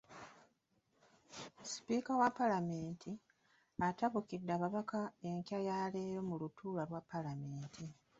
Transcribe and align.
Sipiika 1.71 2.11
wa 2.21 2.27
Palamenti, 2.37 3.11
atabukidde 3.89 4.51
ababaka 4.57 4.99
enkya 5.29 5.59
ya 5.67 5.77
leero 5.93 6.21
mu 6.29 6.35
lutuula 6.41 6.83
lwa 6.89 7.01
Paalamenti. 7.09 7.83